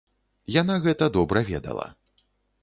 Яна 0.61 0.77
гэта 0.85 1.09
добра 1.19 1.45
ведала. 1.51 1.87